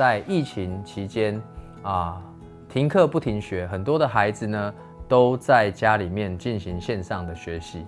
[0.00, 1.38] 在疫情期间
[1.82, 2.22] 啊，
[2.70, 4.74] 停课不停学，很多的孩子呢
[5.06, 7.84] 都在家里面进行线上的学习。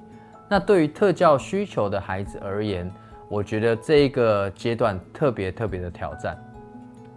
[0.47, 2.93] 那对于特教需求的孩子而言，
[3.31, 6.37] 我觉得这一个阶段特别特别的挑战。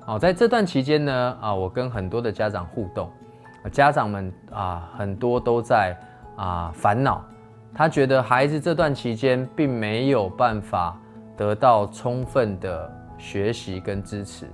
[0.06, 3.12] 好，在这段期间呢，啊，我跟很多的家长互动，
[3.74, 5.94] 家长们啊，很多都在
[6.38, 7.22] 啊烦恼，
[7.74, 10.98] 他觉得孩子这段期间并没有办法
[11.36, 14.48] 得到充分的学习跟支持，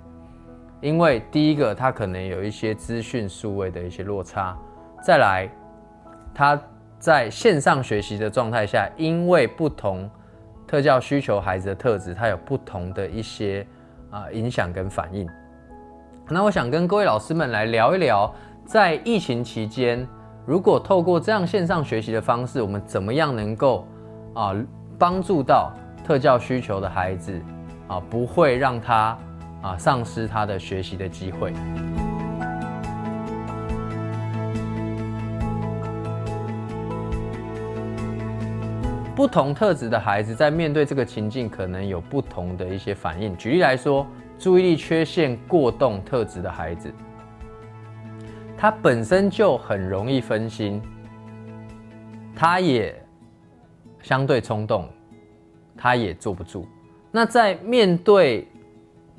[0.82, 4.58] 因为第一个他可能有一些资讯数位的一些落差，
[5.02, 5.50] 再来
[6.34, 6.60] 他。
[7.02, 10.08] 在线上学习的状态下，因为不同
[10.68, 13.66] 特教需求孩子的特质，它有不同的一些
[14.12, 15.28] 啊影响跟反应。
[16.30, 18.32] 那我想跟各位老师们来聊一聊，
[18.68, 20.08] 在疫情期间，
[20.46, 23.88] 如果透过这样线上学习的方式，我们怎么样能够
[24.36, 24.54] 啊
[25.00, 25.74] 帮助到
[26.06, 27.42] 特教需求的孩子
[27.88, 29.18] 啊，不会让他
[29.62, 31.54] 啊丧失他的学习的机会。
[39.14, 43.38] 不同特质的孩子在面对这个情境，可能有不同的一些反应。
[43.38, 44.08] 举例来说，
[44.40, 46.92] 注意力缺陷过动特质的孩子，
[48.58, 50.82] 他本身就很容易分心，
[52.36, 53.00] 他也
[54.02, 54.90] 相对冲动，
[55.78, 56.68] 他也坐不住。
[57.12, 58.48] 那在面对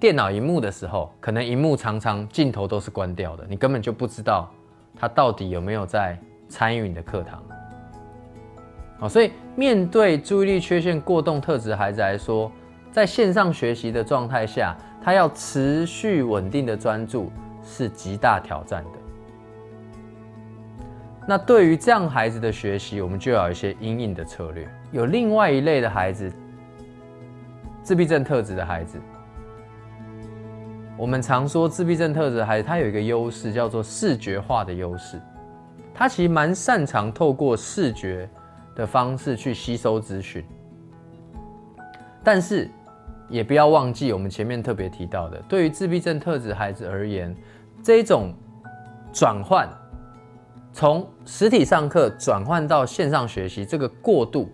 [0.03, 4.51] 电脑荧幕的时候，可能荧幕常常镜头都是关掉的，你根本就不知道
[4.99, 7.41] 他到底有没有在参与你的课堂。
[8.99, 12.51] 哦，所以面对注意力缺陷过动特质孩子来说，
[12.91, 17.31] 在线上学习的状态下，他要持续稳定的专注
[17.63, 18.91] 是极大挑战的。
[21.29, 24.69] 那对于这样孩子的学习，我们就要有一些阴影的策略。
[24.91, 26.33] 有另外一类的孩子，
[27.85, 28.99] 自闭症特质的孩子，
[30.97, 35.21] 我们常说自闭症特质的孩子，他有一个优势叫做视觉化的优势，
[35.95, 38.29] 他其实蛮擅长透过视觉。
[38.75, 40.43] 的方式去吸收资讯，
[42.25, 42.67] 但是
[43.29, 47.37] 也不要忘记我们前面特别提到的，对于自闭症特质孩子而言，
[47.83, 48.33] 这种
[49.13, 49.69] 转换
[50.73, 54.49] 从实体上课转换到线上学习这个过渡，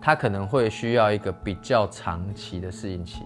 [0.00, 3.22] 他可能会需要一个比较长期的适应期，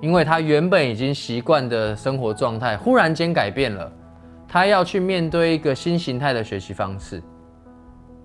[0.00, 3.90] 因为他原本已经习惯的生活状态忽然间改变了，
[4.46, 7.22] 他要去面对一个新形态的学习方式。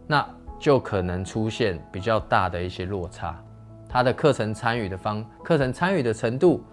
[0.06, 0.26] 那
[0.60, 3.42] 就可能出现比较大的一些落差，
[3.88, 6.64] 他的课程参与的方，课程参与的程度，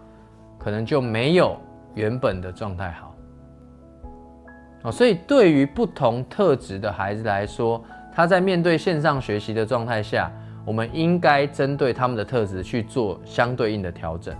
[0.58, 1.56] 可能就没有
[1.94, 3.14] 原本的状态好。
[4.82, 7.82] 哦，所以对于不同特质的孩子来说，
[8.12, 10.30] 他在面对线上学习的状态下，
[10.66, 14.36] 我们应该针对他们的特质去做相对应的调整。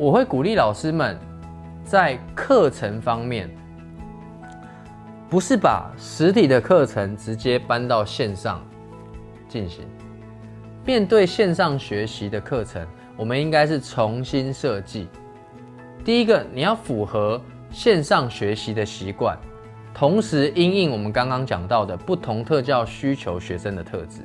[0.00, 1.14] 我会鼓励老师们
[1.84, 3.50] 在课程方面。
[5.28, 8.66] 不是把实体的课程直接搬到线上
[9.46, 9.84] 进行。
[10.86, 12.82] 面对线上学习的课程，
[13.14, 15.06] 我们应该是重新设计。
[16.02, 17.38] 第一个，你要符合
[17.70, 19.38] 线上学习的习惯，
[19.92, 24.22] 同时因应我们刚刚讲到的不同特教需求学生的特质。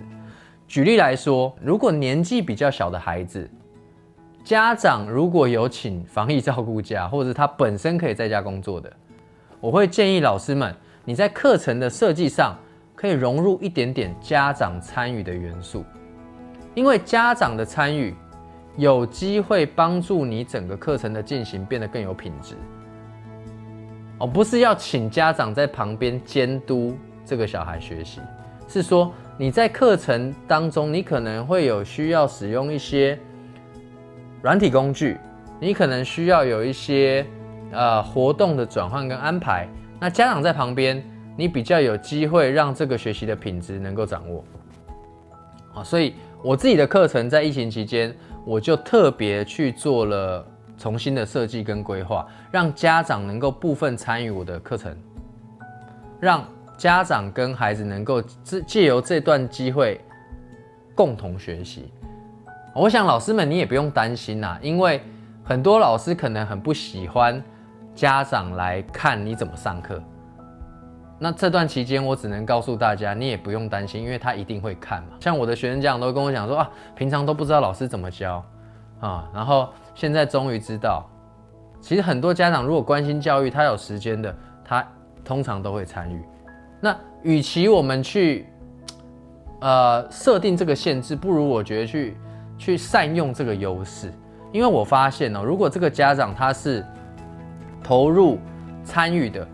[0.70, 3.48] 举例来说，如果年纪比较小的孩子，
[4.46, 8.94] 家长如果有请防疫照顾假，或者他本身可以在家工作的，
[9.60, 10.74] 我会建议老师们。
[11.04, 12.56] 你在课程的设计上
[12.96, 15.84] 可以融入一点点家长参与的元素，
[16.76, 18.14] 因为家长的参与
[18.78, 22.56] 有机会帮助你整个课程的进行变得更有品质。
[24.20, 26.96] 哦，不是要请家长在旁边监督
[27.26, 28.22] 这个小孩学习，
[28.68, 33.20] 是说你在课程当中，你可能会有需要使用一些
[34.42, 35.18] 软体工具，
[35.60, 37.26] 你可能需要有一些
[37.72, 39.68] 呃活动的转换跟安排。
[40.00, 41.04] 那家长在旁边，
[41.36, 44.44] 你比较有机会让这个学习的品质能够掌握，
[45.74, 48.16] 啊，所以我自己的课程在疫情期间，
[48.46, 50.46] 我就特别去做了
[50.78, 54.96] 重新的设计跟规划，让家长能够部分参与我的课程，
[56.20, 56.46] 让
[56.78, 60.00] 家长跟孩子能够借借由这段机会
[60.94, 61.90] 共同学习。
[62.76, 65.02] 我想老师们你也不用担心呐，因为
[65.44, 67.42] 很多老师可能很不喜欢。
[67.96, 70.04] 家长来看你怎么上课，
[71.18, 75.12] 那这段期间我只能告诉大家，你也不用担心，因为他一定会看嘛。
[75.22, 78.44] 像我的学生家长都跟我讲说啊，平常都不知道老师怎么教
[79.00, 81.10] 啊，然后现在终于知道。
[81.80, 84.36] 其实很多家长如果关心教育，他有时间的，
[84.66, 84.86] 他
[85.24, 86.22] 通常都会参与。
[86.82, 86.94] 那
[87.24, 88.46] 与其我们去
[89.62, 92.18] 呃设定这个限制，不如我觉得去
[92.58, 94.12] 去善用这个优势。
[94.52, 96.86] 因为我发现哦，如果这个家长他是
[97.84, 98.40] 投入
[98.84, 99.46] 参与的，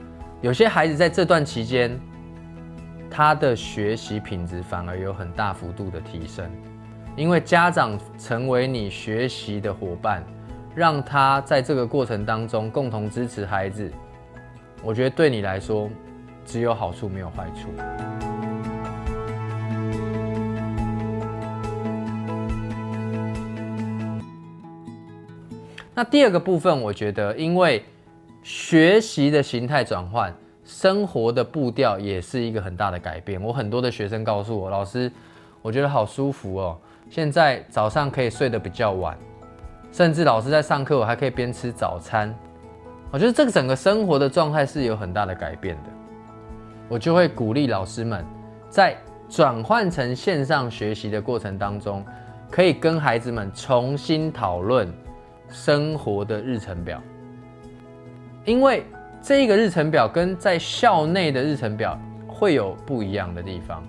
[0.41, 1.99] 有些孩子在这段期间，
[3.09, 6.49] 他的学习品质反而有很大幅度的提升，
[7.15, 10.23] 因为家长成为你学习的伙伴，
[10.75, 13.91] 让他在这个过程当中共同支持孩子，
[14.83, 15.89] 我觉得对你来说
[16.45, 18.10] 只有好处没有坏处。
[26.01, 27.85] 那第二个部分，我觉得，因为
[28.41, 30.33] 学习的形态转换，
[30.65, 33.39] 生活的步调也是一个很大的改变。
[33.39, 35.11] 我很多的学生告诉我，老师，
[35.61, 36.75] 我觉得好舒服哦，
[37.07, 39.15] 现在早上可以睡得比较晚，
[39.91, 42.33] 甚至老师在上课，我还可以边吃早餐。
[43.11, 45.89] 我觉得这个整个生活的状态是有很大的改变的。
[46.89, 48.25] 我就会鼓励老师们，
[48.69, 48.97] 在
[49.29, 52.03] 转换成线上学习的过程当中，
[52.49, 54.91] 可以跟孩子们重新讨论。
[55.51, 57.01] 生活的日程表，
[58.45, 58.85] 因为
[59.21, 63.83] 这个日程表跟在校内的日程表会有不一样的地方，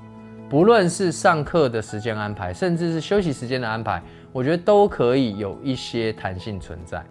[0.50, 7.02] 不论是上课的时间安排，甚至是休息时间的安排，我觉得都可以有一些弹性存在，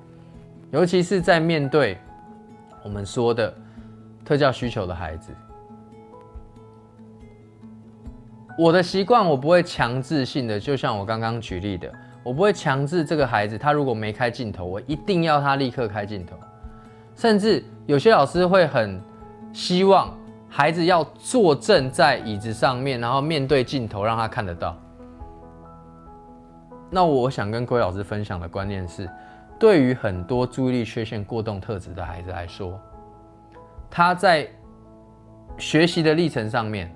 [0.69, 1.98] 尤其是在面对
[2.83, 3.51] 我们说的
[4.25, 5.31] 特教需求的孩子，
[8.57, 11.92] 我的习惯我不会强制性的，就像我刚刚举例的。
[12.24, 16.36] 我不会强制这个孩子，他如果没开镜头，我一定要他立刻开镜头。
[17.16, 19.02] 甚至有些老师会很
[19.52, 20.16] 希望
[20.48, 24.78] 孩子要坐正在椅子上面，然后面对镜头，让他看得到。
[26.92, 29.10] 那我想跟各位老师分享的观念是，
[29.60, 32.80] 对于很多注意力缺陷过动特质的孩子来说，
[33.90, 34.48] 他在
[35.58, 36.94] 学习的历程上面，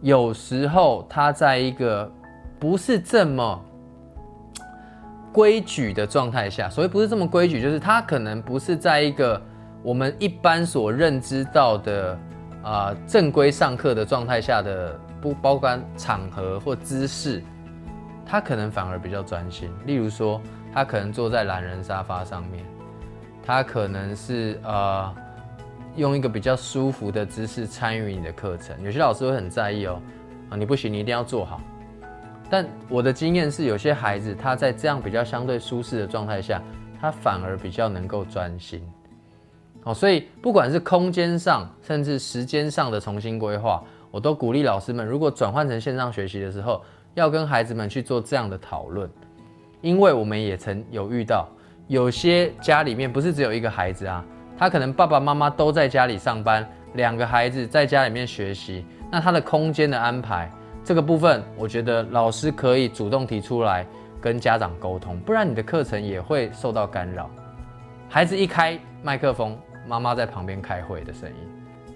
[0.00, 2.10] 有时候他在一个
[2.58, 3.64] 不是这么。
[5.32, 9.40] 规矩的状态下，所以不是这么规矩，就是他可能不是在一个
[9.82, 12.18] 我们一般所认知到的
[12.62, 17.42] 啊正规上课的状态下的，不包括场合或姿势，
[18.26, 19.70] 他可能反而比较专心。
[19.86, 20.40] 例如说，
[20.72, 22.64] 他可能坐在懒人沙发上面，
[23.44, 25.14] 他可能是呃
[25.96, 28.80] 用一个比较舒服的姿势参与你的课程。
[28.82, 30.00] 有些老师会很在意哦，
[30.50, 31.60] 啊你不行，你一定要坐好。
[32.52, 36.60] 但我的经验是，有些孩子他在这样比较相对舒适的状态下，
[37.00, 38.86] 他反而比较能够专心。
[39.84, 46.82] 哦，所以不管是空间上，甚至时间上的重新规划，我都鼓励老师们，如果转换成线上学习的时候，
[47.14, 49.08] 要跟孩子们去做这样的讨论，
[49.80, 51.48] 因为我们也曾有遇到，
[51.88, 54.22] 有些家里面不是只有一个孩子啊，
[54.58, 60.52] 他可能爸爸妈妈都在家里上班，两个孩子在家里面学习，那他的空间的安排。
[60.84, 63.86] 这个部分，我觉得老师可以主动提出来
[64.20, 67.30] 跟家长沟通，不然你的课程也会受到干扰。
[68.08, 69.56] 孩子一开麦克风，
[69.86, 71.94] 妈妈在旁边开会的声音，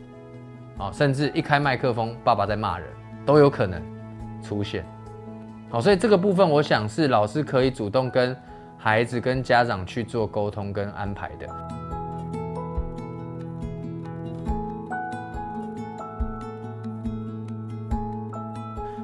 [0.78, 2.88] 好，甚至一开麦克风，爸爸在骂人，
[3.26, 3.82] 都有可能
[4.40, 4.84] 出现。
[5.68, 8.36] 好，所以这个部分，我想是老师可以主动跟
[8.78, 11.75] 孩子、跟家长去做沟通跟安排的。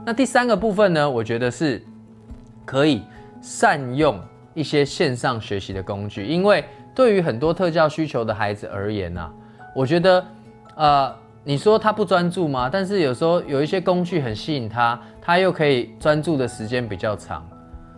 [0.04, 1.08] 那第三个部分呢？
[1.08, 1.80] 我觉得是
[2.64, 3.02] 可以
[3.40, 4.20] 善用
[4.52, 9.30] 一些线上学习的工具，因为对于很多特教需求的孩子而言呐，
[9.76, 10.26] 我觉得，
[10.74, 12.68] 呃，你说他不专注吗？
[12.68, 17.48] 但是有时候有一些工具很吸引他，他又可以专注的时间比较长，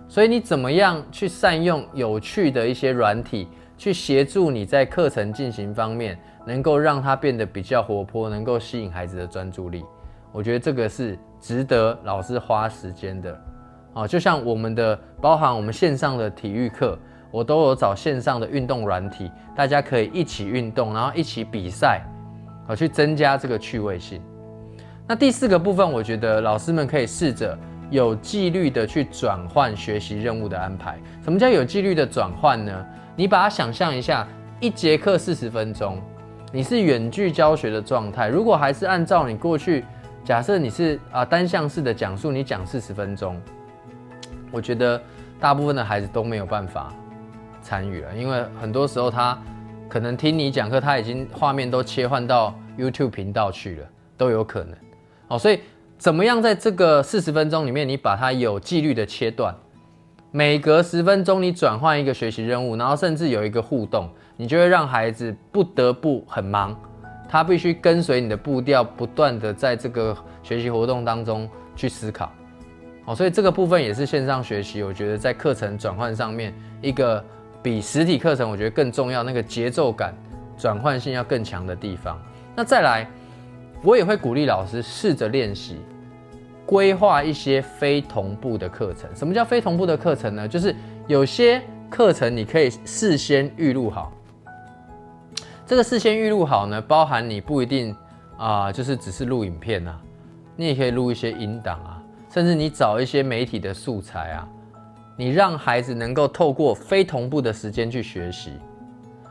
[0.07, 9.83] 所以你怎么样去善用有趣的一些软体，去协助你在课程进行方面，能够让他变得比较活泼，能够吸引孩子的专注力。
[10.33, 13.39] 我觉得这个是值得老师花时间的，
[13.93, 16.99] 哦，就像我们的包含我们线上的体育课，
[17.31, 22.01] 我都有找线上的运动软体，大家可以一起运动，然后一起比赛，
[22.67, 24.23] 啊，去增加这个趣味性。
[25.07, 27.59] 那第四个部分，我觉得老师们可以试着
[27.91, 30.99] 有纪律的去转换学习任务的安排。
[31.23, 32.87] 什么叫有纪律的转换呢？
[33.15, 34.27] 你把它想象一下，
[34.61, 36.01] 一节课四十分钟，
[36.51, 39.85] 你是远距教学的状态，如果还是按照你过去。
[40.25, 43.39] 假设你是啊单向式的讲述，你讲四十分钟，
[44.51, 45.01] 我觉得
[45.39, 46.91] 大部分的孩子都没有办法
[47.61, 49.39] 参与了，因为很多时候他
[49.87, 54.75] 可能听你讲课，他已经画面都切换到 YouTube 频道去了，都有可能。
[55.29, 55.61] 哦，所以
[55.99, 59.55] 怎么样在这个四十分钟里面，你把它有纪律的切断，
[60.31, 66.75] 每隔十分钟你转换一个学习任务，然后甚至有一个互动，你就会让孩子不得不很忙。
[67.35, 72.33] 他必须跟随你的步调，不断的在这个学习活动当中去思考。
[73.07, 77.25] 哦，所以这个部分也是线上学习，我觉得在课程转换上面一个
[77.61, 80.15] 比实体课程我觉得更重要，那个节奏感、
[80.57, 82.17] 转换性要更强的地方。
[82.55, 83.05] 那再来，
[83.83, 85.81] 我也会鼓励老师试着练习
[86.65, 89.11] 规划一些非同步的课程。
[89.13, 90.47] 什么叫非同步的课程呢？
[90.47, 90.73] 就是
[91.09, 91.61] 有些
[91.91, 94.13] 课程你可以事先预录好。
[95.67, 97.97] 这个事先预录好呢，包含你不一定
[98.37, 99.99] 啊，就是只是录影片啊，
[100.57, 104.47] 你也可以录一些音档啊，甚至你找一些媒体的素材啊，
[105.17, 108.53] 你让孩子能够透过非同步的时间去学习。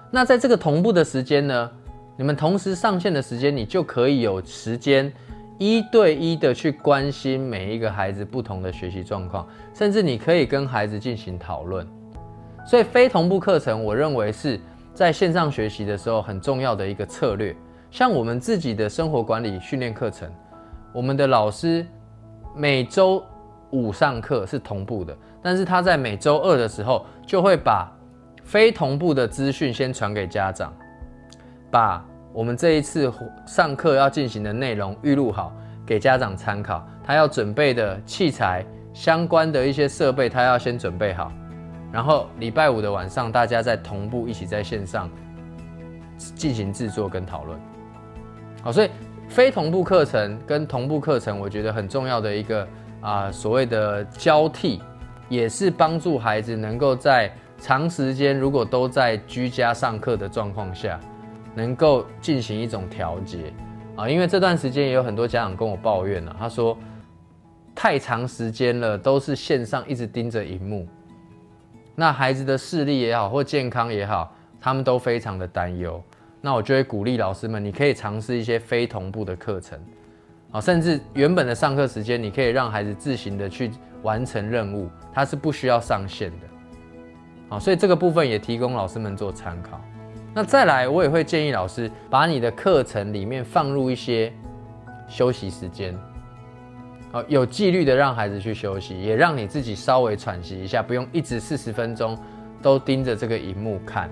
[0.09, 1.71] 那在这个同步的时间呢，
[2.17, 5.13] 你们同时上线的时间，你就可以有时间
[5.59, 11.87] 一对一的去关心每一个孩子不同的学习状况，甚至你可以跟孩子进行讨论。
[12.65, 14.59] 所以非同步课程，我认为是。
[14.93, 17.55] 在线上学习的时候，很重要的一个策略，
[17.89, 20.31] 像我们自己的生活管理训练课程，
[20.93, 21.85] 我们的老师
[22.55, 23.23] 每周
[23.71, 27.91] 五上课是同步的，但是他在每周二的时候就会把
[28.43, 30.71] 非同步的资讯先传给家长，
[31.71, 33.11] 把我们这一次
[33.47, 35.51] 上课要进行的内容预录好，
[35.85, 36.87] 给家长参考。
[37.03, 41.31] 他要准备的器材相关的一些设备，他要先准备好。
[41.93, 45.07] 然后礼拜五的晚上，大家在同步一起在线上
[46.17, 47.59] 进行制作跟讨论。
[48.63, 48.89] 好，所以
[49.29, 52.67] 非同步课程跟同步课程，我觉得很重要的一个
[52.99, 54.81] 啊，所谓的交替，
[55.29, 60.99] 也是帮助孩子能够在长时间如果都在居家上课的状况下，
[61.53, 63.53] 能够进行一种调节
[63.95, 64.09] 啊。
[64.09, 66.75] 因为这段时间也有很多家长跟我抱怨了，他说
[67.75, 70.87] 太长时间了，都是线上一直盯着荧幕。
[71.95, 76.03] 那孩子的视力也好，或健康也好，他们都非常的担忧。
[76.41, 79.79] 那我就会鼓励老师们，你可以尝试一些非同步的课程，
[80.51, 83.71] 啊，甚至原本的上课时间，你可以让孩子自行的去
[84.01, 86.47] 完成任务，他是不需要上线的，
[87.47, 89.79] 好，所以这个部分也提供老师们做参考。
[90.33, 94.33] 那再来，我也会建议老师把你的课程里面放入一些
[95.07, 95.97] 休息时间。
[97.13, 102.17] 哦，有纪律的让孩子去休息，也让你自己稍微喘息一下，不用一直四十分钟
[102.61, 104.09] 都盯着这个荧幕看。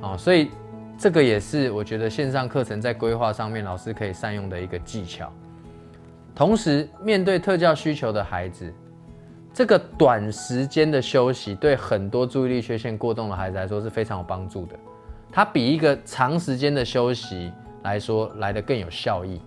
[0.00, 0.50] 哦，所以
[0.96, 5.32] 这个也是我觉得线上课程在规划上面老师可以善用的一个技巧。
[6.32, 8.72] 同时，面对特教需求的孩子，
[9.52, 14.76] 这个短时间的休息对很多注意力缺陷过动的孩子来说是非常有帮助的。
[15.32, 17.50] 它比一个长时间的休息
[17.82, 19.40] 来说来的更有效益。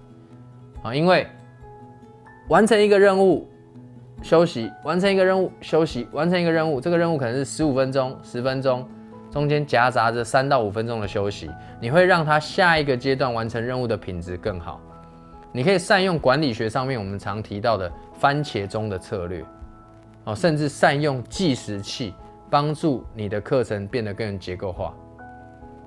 [0.83, 1.25] 啊，因为
[2.49, 3.47] 完成一个任务，
[4.23, 8.83] 休息；完成一个任务，休息；完成一个任务，这个任务可能是十五分钟、十分钟，
[9.29, 11.47] 中间夹杂着三到五分钟的休息，
[11.79, 14.81] 你会让他下一个阶段完成任务的品质更好。
[15.51, 19.45] 你可以善用管理学上面我们常提到的番茄钟的策略，
[20.23, 22.15] 哦，甚至善用计时器，
[22.49, 24.91] 帮助你的课程变得更结构化。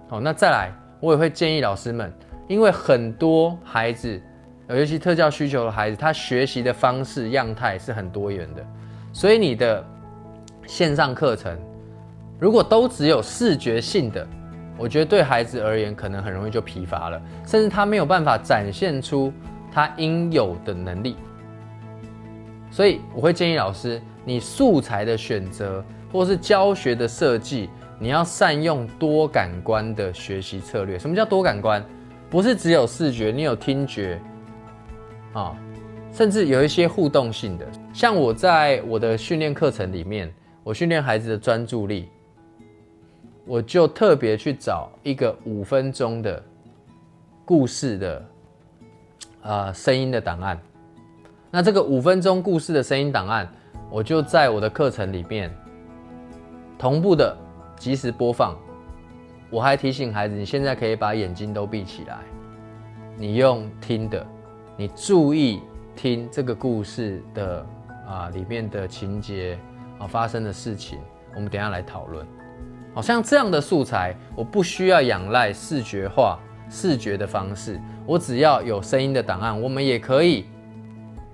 [0.08, 2.12] 好，那再来，我也会建议老师们，
[2.46, 4.22] 因为很多孩子。
[4.76, 8.64] 尤其特教需求的孩子，他学习的方式样态是很多元的，
[9.12, 9.84] 所以你的
[10.66, 11.56] 线上课程
[12.38, 14.26] 如果都只有视觉性的，
[14.78, 19.32] 我觉得对孩子而言可能很容易就疲乏了，甚至他没有办法展现出
[19.70, 21.16] 他应有的能力。
[22.70, 30.98] 所以我会建议老师，你素材的选择或是教学的设计，你要善用多感官的学习策略。
[30.98, 31.84] 什么叫多感官？
[32.30, 34.18] 不是只有视觉，你有听觉。
[35.32, 35.56] 啊，
[36.12, 42.08] 甚至有一些互动性的，像我在我的训练课程里面，我训练孩子的专注力，
[43.46, 46.42] 我就特别去找一个五分钟的
[47.44, 48.24] 故事的
[49.42, 50.60] 啊声音的档案。
[51.50, 53.48] 那这个五分钟故事的声音档案，
[53.90, 55.50] 我就在我的课程里面
[56.78, 57.36] 同步的
[57.76, 58.56] 及时播放。
[59.50, 62.18] 我还提醒孩子，你现在可以把眼睛都闭起来，
[63.16, 64.26] 你用听的。
[64.82, 65.62] 你注意
[65.94, 67.64] 听这个故事的
[68.04, 69.56] 啊里面的情节
[69.96, 70.98] 啊发生的事情，
[71.36, 72.26] 我们等下来讨论。
[72.92, 76.36] 好像这样的素材，我不需要仰赖视觉化、
[76.68, 80.46] 视觉的方式，我只要有声音的档案，我们也可以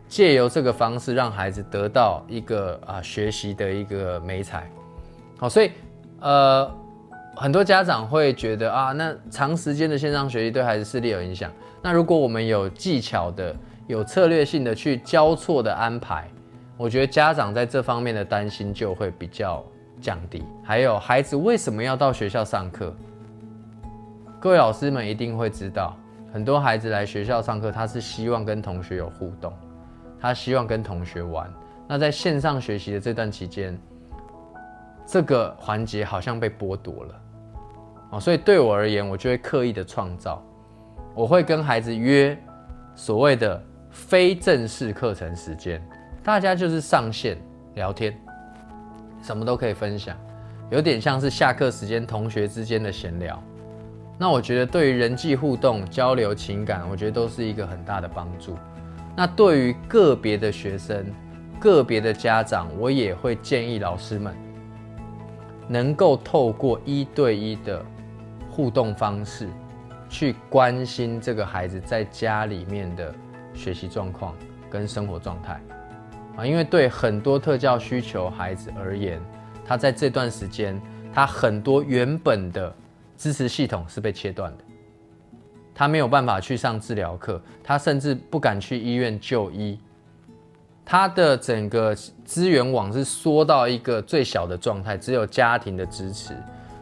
[0.06, 4.70] 借由这个方式让孩子得到一个啊学习的一个美彩。
[5.38, 5.70] 好，所以
[6.20, 6.70] 呃
[7.34, 11.50] 很多家长会觉得啊，那长时间的线上学习对孩子视力有影响。
[11.82, 13.54] 那如果我们有技巧的、
[13.86, 16.28] 有策略性的去交错的安排，
[16.76, 19.64] 我觉得家长在这方面的担心就会比较
[20.00, 20.44] 降低。
[20.62, 22.94] 还有孩子为什么要到学校上课？
[24.40, 25.96] 各位老师们一定会知道，
[26.32, 29.52] 很多孩子来学校上课，他是希望跟同学有互动，
[30.20, 31.52] 他希望跟同学玩，
[31.88, 33.76] 那在线上学习的这段期间，
[35.06, 37.14] 这个环节好像被剥夺了，
[38.10, 40.40] 哦，所以对我而言，我就会刻意的创造，
[41.18, 42.38] 我会跟孩子约
[42.94, 43.60] 所谓的
[43.90, 45.82] 非正式课程时间，
[46.22, 47.36] 大家就是上线
[47.74, 48.16] 聊天，
[49.20, 50.16] 什么都可以分享，
[50.70, 53.42] 有点像是下课时间同学之间的闲聊。
[54.16, 58.56] 那我觉得对于人际互动、交流情感，我觉得都是一个很大的帮助。
[59.16, 61.04] 那对于个别的学生、
[61.58, 64.32] 个别的家长，我也会建议老师们
[65.66, 67.84] 能够透过一对一的
[68.48, 69.48] 互动方式，
[70.08, 73.14] 去关心这个孩子在家里面的
[73.54, 74.34] 学习状况
[74.70, 75.60] 跟生活状态
[76.36, 79.20] 啊，因为对很多特教需求孩子而言，
[79.64, 80.80] 他在这段时间，
[81.12, 82.74] 他很多原本的。
[83.18, 84.64] 支持系统是被切断的，
[85.74, 89.76] 他没有办法去上治疗课，他甚至不敢去医院就医，
[90.84, 91.92] 他的整个
[92.24, 96.32] 资源网是缩到一个最小的状态，只有家庭的支持。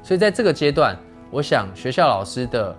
[0.03, 0.95] 所以在这个阶段，
[1.31, 2.77] 我想学校老师的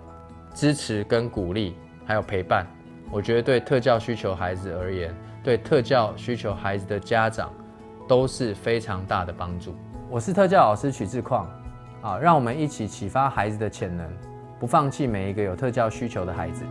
[0.58, 2.66] 支持跟鼓励，还有陪伴，
[3.12, 7.54] 我觉得对特教需求孩子而言，对特教需求孩子的家长
[8.08, 9.76] 都是非常大的帮助。
[10.10, 11.48] 我是特教老师曲志矿。
[12.02, 14.08] 啊，让我们一起启发孩子的潜能，
[14.60, 16.64] 不放弃每一个有特教需求的孩子。